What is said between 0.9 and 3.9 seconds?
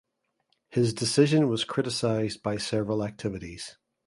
decision was criticised by several activities.